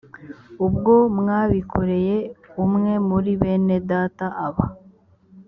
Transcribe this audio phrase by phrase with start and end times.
[0.65, 2.17] ubwo mwabikoreye
[2.63, 4.65] umwe muri bene data aba